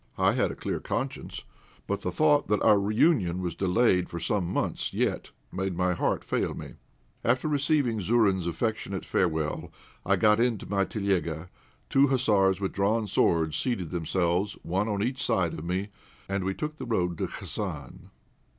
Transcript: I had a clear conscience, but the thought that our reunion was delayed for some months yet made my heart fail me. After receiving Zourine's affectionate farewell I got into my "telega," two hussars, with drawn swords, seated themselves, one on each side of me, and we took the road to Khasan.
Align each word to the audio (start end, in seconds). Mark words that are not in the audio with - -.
I 0.17 0.31
had 0.33 0.49
a 0.49 0.55
clear 0.55 0.79
conscience, 0.79 1.43
but 1.85 2.01
the 2.01 2.09
thought 2.09 2.47
that 2.47 2.59
our 2.63 2.79
reunion 2.79 3.39
was 3.39 3.53
delayed 3.53 4.09
for 4.09 4.19
some 4.19 4.47
months 4.51 4.95
yet 4.95 5.29
made 5.51 5.77
my 5.77 5.93
heart 5.93 6.23
fail 6.23 6.55
me. 6.55 6.73
After 7.23 7.47
receiving 7.47 8.01
Zourine's 8.01 8.47
affectionate 8.47 9.05
farewell 9.05 9.71
I 10.03 10.15
got 10.15 10.39
into 10.39 10.65
my 10.65 10.85
"telega," 10.85 11.49
two 11.87 12.07
hussars, 12.07 12.59
with 12.59 12.73
drawn 12.73 13.07
swords, 13.07 13.55
seated 13.57 13.91
themselves, 13.91 14.53
one 14.63 14.87
on 14.89 15.03
each 15.03 15.23
side 15.23 15.53
of 15.53 15.63
me, 15.65 15.89
and 16.27 16.43
we 16.45 16.55
took 16.55 16.77
the 16.77 16.87
road 16.87 17.15
to 17.19 17.27
Khasan. 17.27 18.09